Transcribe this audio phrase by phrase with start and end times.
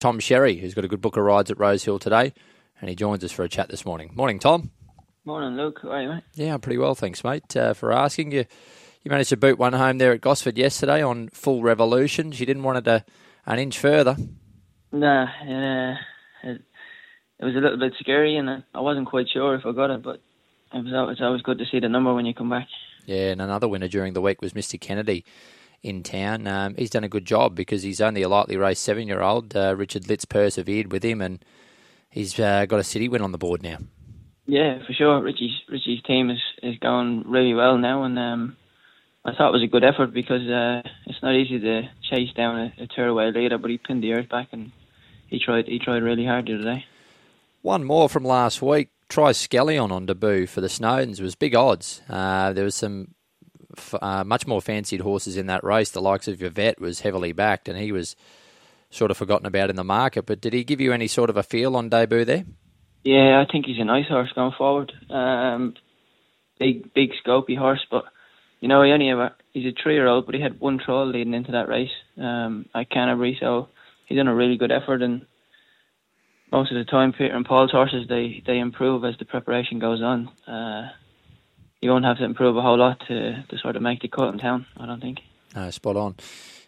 [0.00, 2.32] Tom Sherry, who's got a good book of rides at Rosehill today,
[2.80, 4.12] and he joins us for a chat this morning.
[4.14, 4.70] Morning, Tom.
[5.24, 5.80] Morning, Luke.
[5.82, 6.24] How are you, mate?
[6.34, 8.32] Yeah, I'm pretty well, thanks, mate, uh, for asking.
[8.32, 8.44] You
[9.02, 12.38] you managed to boot one home there at Gosford yesterday on full revolutions.
[12.40, 13.04] You didn't want it a,
[13.46, 14.16] an inch further.
[14.92, 15.94] Nah, uh,
[16.44, 16.62] it,
[17.38, 20.02] it was a little bit scary, and I wasn't quite sure if I got it,
[20.02, 20.20] but
[20.74, 22.68] it was, always, always good to see the number when you come back.
[23.06, 24.80] Yeah, and another winner during the week was Mr.
[24.80, 25.24] Kennedy
[25.82, 26.46] in town.
[26.46, 29.56] Um, he's done a good job because he's only a lightly raced seven year old.
[29.56, 31.44] Uh, Richard Litt persevered with him, and
[32.10, 33.78] he's uh, got a city win on the board now.
[34.46, 35.20] Yeah, for sure.
[35.20, 38.56] Richie's Richie's team is, is going really well now, and um,
[39.24, 42.58] I thought it was a good effort because uh, it's not easy to chase down
[42.58, 44.72] a, a tearaway leader, but he pinned the earth back and
[45.26, 46.84] he tried he tried really hard the other day.
[47.62, 48.88] One more from last week.
[49.08, 52.02] Try Scallion on debut for the Snowdens was big odds.
[52.08, 53.14] Uh, there was some
[54.00, 55.90] uh, much more fancied horses in that race.
[55.90, 58.16] The likes of Yvette was heavily backed, and he was
[58.90, 60.26] sort of forgotten about in the market.
[60.26, 62.44] But did he give you any sort of a feel on debut there?
[63.04, 64.92] Yeah, I think he's a nice horse going forward.
[65.10, 65.74] Um,
[66.58, 68.04] big, big, scopy horse, but
[68.60, 71.52] you know he only a, he's a three-year-old, but he had one trial leading into
[71.52, 73.68] that race um, at Canterbury, so
[74.06, 75.02] he's done a really good effort.
[75.02, 75.26] And
[76.50, 80.02] most of the time, Peter and Paul's horses they they improve as the preparation goes
[80.02, 80.28] on.
[80.46, 80.90] Uh,
[81.80, 84.32] you won't have to improve a whole lot to, to sort of make the cut
[84.32, 85.20] in town, I don't think.
[85.54, 86.16] No, spot on.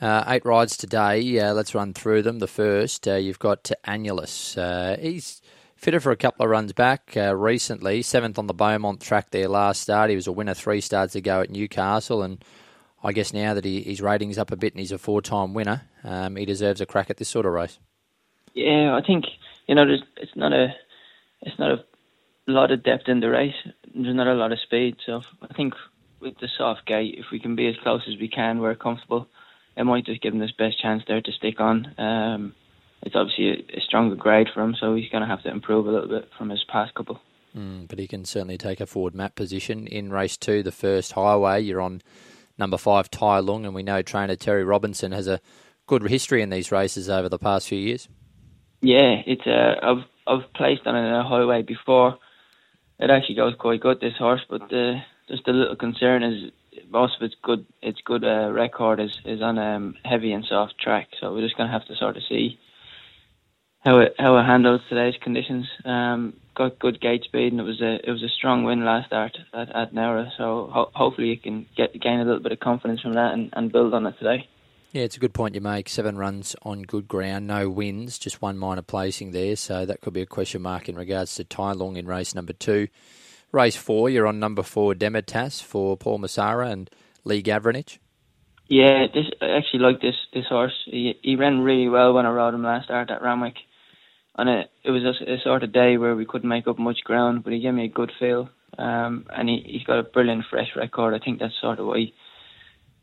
[0.00, 1.38] Uh, eight rides today.
[1.38, 2.40] Uh, let's run through them.
[2.40, 4.58] The first, uh, you've got Annulus.
[4.58, 5.40] Uh, he's
[5.76, 8.02] fitted for a couple of runs back uh, recently.
[8.02, 10.10] Seventh on the Beaumont track there last start.
[10.10, 12.44] He was a winner three starts ago at Newcastle, and
[13.04, 15.82] I guess now that he, his rating's up a bit and he's a four-time winner,
[16.02, 17.78] um, he deserves a crack at this sort of race.
[18.54, 19.24] Yeah, I think
[19.66, 19.84] you know,
[20.16, 20.74] it's not a
[21.42, 21.84] it's not a
[22.46, 23.54] lot of depth in the race.
[23.94, 25.74] There's not a lot of speed, so I think
[26.20, 29.26] with the soft gate, if we can be as close as we can, we're comfortable.
[29.76, 31.94] It might just give him his best chance there to stick on.
[31.98, 32.54] Um,
[33.02, 35.86] it's obviously a, a, stronger grade for him, so he's going to have to improve
[35.86, 37.20] a little bit from his past couple.
[37.56, 41.12] Mm, but he can certainly take a forward map position in race two, the first
[41.12, 41.60] highway.
[41.60, 42.00] You're on
[42.56, 45.40] number five, Tai Lung, and we know trainer Terry Robinson has a
[45.86, 48.08] good history in these races over the past few years.
[48.80, 52.18] Yeah, it's uh, I've I've placed on a highway before
[52.98, 54.62] it actually goes quite good this horse, but
[55.28, 56.52] just a little concern is
[56.90, 60.78] most of its good its good uh, record is is on um, heavy and soft
[60.78, 61.08] track.
[61.20, 62.58] So we're just gonna have to sort of see
[63.80, 65.66] how it how it handles today's conditions.
[65.84, 69.06] Um, got good gate speed and it was a it was a strong win last
[69.06, 70.30] start at, at Nowra.
[70.36, 73.50] So ho- hopefully you can get gain a little bit of confidence from that and,
[73.54, 74.48] and build on it today.
[74.92, 75.88] Yeah, it's a good point you make.
[75.88, 79.56] Seven runs on good ground, no wins, just one minor placing there.
[79.56, 82.52] So that could be a question mark in regards to Tai Lung in race number
[82.52, 82.88] two.
[83.52, 86.90] Race four, you're on number four, Demitas for Paul Messara and
[87.24, 87.98] Leah Gavranich.
[88.68, 90.74] Yeah, this I actually like this this horse.
[90.84, 93.56] He, he ran really well when I rode him last start at Randwick.
[94.36, 97.04] And it, it was a, a, sort of day where we couldn't make up much
[97.04, 98.50] ground, but he gave me a good feel.
[98.78, 101.14] Um, and he, he's got a brilliant fresh record.
[101.14, 102.12] I think that's sort of why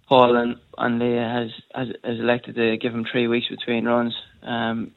[0.09, 4.15] Paul and, and Leah has, has, has elected to give him three weeks between runs.
[4.41, 4.91] Um,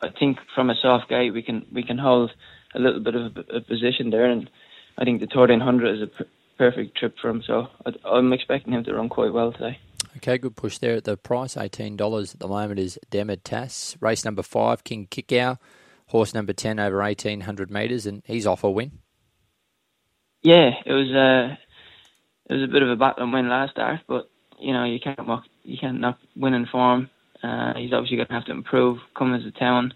[0.00, 2.32] I think from a soft gate we can we can hold
[2.74, 4.50] a little bit of a, a position there, and
[4.98, 7.42] I think the 1300 is a p- perfect trip for him.
[7.46, 9.78] So I, am expecting him to run quite well today.
[10.16, 11.56] Okay, good push there at the price.
[11.56, 13.96] Eighteen dollars at the moment is Demitas.
[14.00, 15.58] Race number five, King Kickow.
[16.06, 18.98] Horse number ten over eighteen hundred metres, and he's off a win.
[20.42, 21.10] Yeah, it was.
[21.10, 21.56] Uh,
[22.52, 25.00] it was a bit of a battle and win last start, but you know you
[25.00, 27.08] can't walk, you can't not win in form.
[27.42, 29.94] Uh, he's obviously going to have to improve coming to town.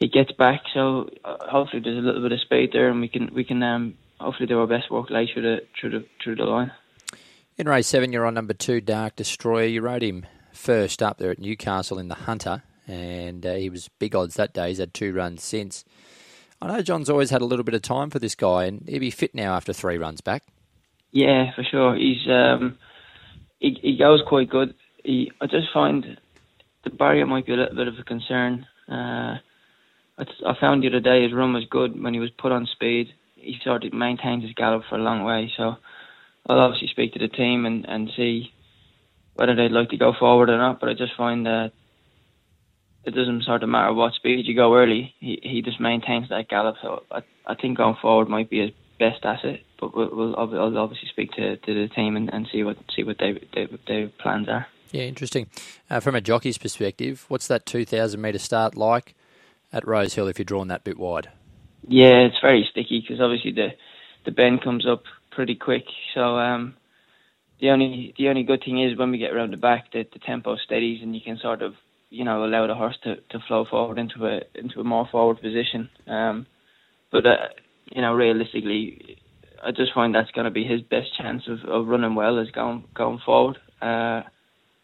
[0.00, 3.08] He gets back, so uh, hopefully there's a little bit of speed there, and we
[3.08, 6.36] can we can um, hopefully do our best work late through the through the through
[6.36, 6.72] the line.
[7.56, 9.66] In race seven, you're on number two, Dark Destroyer.
[9.66, 13.88] You rode him first up there at Newcastle in the Hunter, and uh, he was
[13.98, 14.68] big odds that day.
[14.68, 15.84] He's had two runs since.
[16.60, 19.00] I know John's always had a little bit of time for this guy, and he'll
[19.00, 20.42] be fit now after three runs back.
[21.16, 21.96] Yeah, for sure.
[21.96, 22.76] He's um,
[23.58, 24.74] he he goes quite good.
[25.02, 26.18] He, I just find
[26.84, 28.66] the barrier might be a little bit of a concern.
[28.86, 29.38] Uh,
[30.18, 32.66] I, I found the other day his run was good when he was put on
[32.66, 33.14] speed.
[33.36, 35.50] He sort of maintained his gallop for a long way.
[35.56, 35.76] So
[36.46, 38.52] I'll obviously speak to the team and, and see
[39.36, 40.80] whether they'd like to go forward or not.
[40.80, 41.72] But I just find that
[43.04, 45.14] it doesn't sort of matter what speed you go early.
[45.18, 46.76] He he just maintains that gallop.
[46.82, 50.78] So I I think going forward might be his best asset but we'll, we'll I'll
[50.78, 54.08] obviously speak to, to the team and, and see what see what they, they, their
[54.08, 54.66] plans are.
[54.92, 55.48] Yeah, interesting.
[55.90, 59.14] Uh, from a jockey's perspective, what's that 2,000 metre start like
[59.72, 61.28] at Rosehill if you're drawn that bit wide?
[61.88, 63.68] Yeah, it's very sticky because obviously the
[64.24, 65.84] the bend comes up pretty quick.
[66.14, 66.74] So um,
[67.60, 70.18] the only the only good thing is when we get around the back, that the
[70.18, 71.74] tempo steadies and you can sort of
[72.10, 75.40] you know allow the horse to, to flow forward into a into a more forward
[75.40, 75.90] position.
[76.06, 76.46] Um,
[77.12, 77.36] but uh,
[77.94, 79.18] you know, realistically,
[79.66, 82.50] I just find that's going to be his best chance of, of running well is
[82.52, 83.58] going going forward.
[83.82, 84.22] Uh,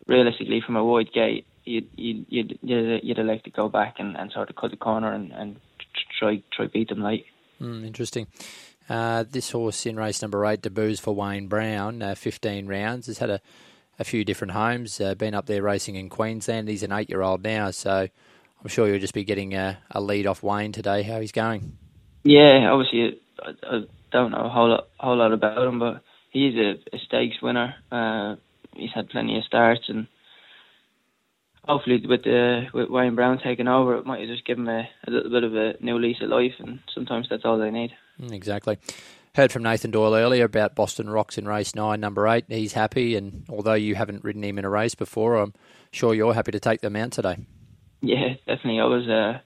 [0.08, 4.32] realistically, from a wide gate, you'd you'd you'd, you'd, elect to go back and, and
[4.32, 5.56] sort of cut the corner and, and
[6.18, 7.26] try try beat them late.
[7.60, 8.26] Mm, interesting.
[8.88, 13.06] Uh, this horse in race number eight debuts for Wayne Brown, uh, 15 rounds.
[13.06, 13.40] Has had a,
[14.00, 16.68] a few different homes, uh, been up there racing in Queensland.
[16.68, 18.08] He's an eight year old now, so
[18.62, 21.04] I'm sure you'll just be getting a, a lead off Wayne today.
[21.04, 21.78] How he's going?
[22.24, 26.54] Yeah, obviously, I, I don't know a whole lot, whole lot about him, but he's
[26.54, 27.74] a, a stakes winner.
[27.90, 28.36] Uh,
[28.74, 30.06] he's had plenty of starts and
[31.66, 35.10] hopefully with the with Wayne Brown taking over, it might just give him a, a
[35.10, 37.92] little bit of a new lease of life, and sometimes that's all they need.
[38.20, 38.78] Mm, exactly.
[39.34, 42.44] Heard from Nathan Doyle earlier about Boston Rocks in race nine, number eight.
[42.48, 45.54] He's happy, and although you haven't ridden him in a race before, I'm
[45.90, 47.38] sure you're happy to take them out today.
[48.02, 48.80] Yeah, definitely.
[48.80, 49.38] I was uh,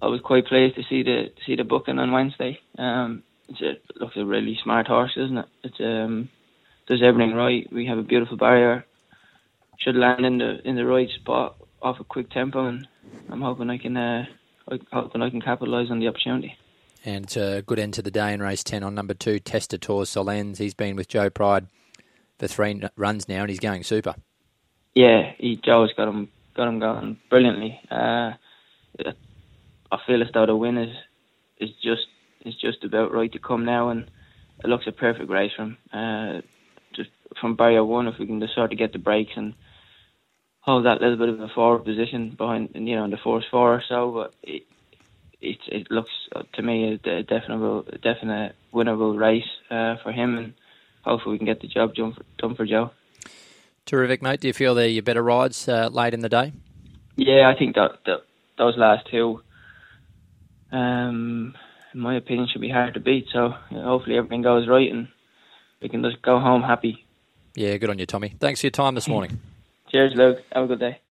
[0.00, 2.58] I was quite pleased to see the see the booking on Wednesday.
[2.78, 5.46] Um, it's a, it looks a really smart horse, isn't it?
[5.64, 6.28] It's um,
[6.86, 7.68] does everything right.
[7.72, 8.84] We have a beautiful barrier
[9.78, 12.86] should land in the in the right spot off a quick tempo, and
[13.28, 14.24] I'm hoping I can uh,
[14.92, 16.56] hoping I can capitalise on the opportunity.
[17.04, 20.04] And it's a good end to the day in race ten on number two, Testator
[20.04, 20.58] Solens.
[20.58, 21.66] He's been with Joe Pride
[22.38, 24.14] for three runs now, and he's going super.
[24.94, 27.80] Yeah, he, Joe's got him got him going brilliantly.
[27.90, 28.32] Uh,
[29.90, 30.96] I feel as though the win is
[31.58, 32.02] is just
[32.44, 34.10] is just about right to come now, and
[34.62, 35.76] it looks a perfect race from.
[35.92, 36.40] Uh,
[36.94, 37.10] just
[37.40, 39.54] from barrier one, if we can just sort of get the breaks and
[40.60, 43.74] hold that little bit of a forward position behind, you know, in the force four
[43.74, 44.12] or so.
[44.12, 44.62] But it,
[45.40, 50.38] it, it looks uh, to me a definite, a definite winnable race uh, for him,
[50.38, 50.54] and
[51.02, 52.90] hopefully we can get the job done for, done for Joe.
[53.84, 54.40] Terrific, mate.
[54.40, 56.52] Do you feel they're your better rides uh, late in the day?
[57.16, 58.20] Yeah, I think that, that
[58.56, 59.42] those last two,
[60.70, 61.54] um,
[61.94, 63.26] in my opinion, should be hard to beat.
[63.32, 65.08] So hopefully everything goes right and
[65.80, 67.04] we can just go home happy.
[67.54, 68.34] Yeah, good on you, Tommy.
[68.40, 69.38] Thanks for your time this morning.
[69.90, 70.38] Cheers, Luke.
[70.52, 71.02] Have a good day.